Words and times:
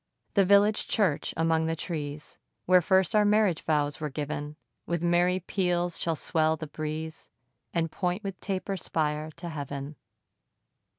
The 0.33 0.45
village 0.45 0.87
church, 0.87 1.31
among 1.37 1.67
the 1.67 1.75
trees, 1.75 2.39
Where 2.65 2.81
first 2.81 3.13
our 3.15 3.23
marriage 3.23 3.61
vows 3.61 3.99
were 4.01 4.09
giv'n, 4.09 4.55
With 4.87 5.03
merry 5.03 5.39
peals 5.41 5.99
shall 5.99 6.15
swell 6.15 6.55
the 6.57 6.65
breeze, 6.65 7.29
And 7.71 7.91
point 7.91 8.23
with 8.23 8.39
taper 8.39 8.77
spire 8.77 9.29
to 9.35 9.49
heav'n. 9.49 9.95